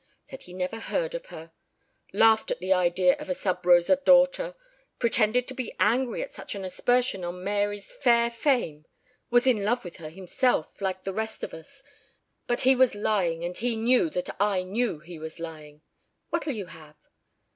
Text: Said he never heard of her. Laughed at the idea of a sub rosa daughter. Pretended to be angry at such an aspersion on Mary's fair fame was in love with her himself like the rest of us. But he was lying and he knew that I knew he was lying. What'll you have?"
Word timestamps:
Said 0.25 0.41
he 0.41 0.53
never 0.55 0.79
heard 0.79 1.13
of 1.13 1.27
her. 1.27 1.53
Laughed 2.11 2.49
at 2.49 2.57
the 2.57 2.73
idea 2.73 3.15
of 3.17 3.29
a 3.29 3.35
sub 3.35 3.63
rosa 3.67 3.97
daughter. 3.97 4.55
Pretended 4.97 5.47
to 5.47 5.53
be 5.53 5.75
angry 5.79 6.23
at 6.23 6.33
such 6.33 6.55
an 6.55 6.65
aspersion 6.65 7.23
on 7.23 7.43
Mary's 7.43 7.91
fair 7.91 8.31
fame 8.31 8.87
was 9.29 9.45
in 9.45 9.63
love 9.63 9.83
with 9.85 9.97
her 9.97 10.09
himself 10.09 10.81
like 10.81 11.03
the 11.03 11.13
rest 11.13 11.43
of 11.43 11.53
us. 11.53 11.83
But 12.47 12.61
he 12.61 12.73
was 12.75 12.95
lying 12.95 13.43
and 13.45 13.55
he 13.55 13.75
knew 13.75 14.09
that 14.09 14.35
I 14.41 14.63
knew 14.63 15.01
he 15.01 15.19
was 15.19 15.39
lying. 15.39 15.83
What'll 16.31 16.53
you 16.53 16.65
have?" 16.65 16.97